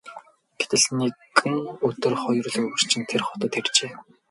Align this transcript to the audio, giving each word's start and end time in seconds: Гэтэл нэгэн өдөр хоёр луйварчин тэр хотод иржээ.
Гэтэл 0.59 0.85
нэгэн 0.99 1.57
өдөр 1.87 2.13
хоёр 2.23 2.45
луйварчин 2.53 3.03
тэр 3.11 3.21
хотод 3.27 3.51
иржээ. 3.59 3.91